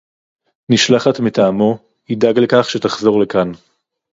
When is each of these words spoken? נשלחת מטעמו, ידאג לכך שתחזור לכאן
נשלחת 0.69 1.19
מטעמו, 1.19 1.77
ידאג 2.09 2.39
לכך 2.39 2.69
שתחזור 2.69 3.19
לכאן 3.19 3.51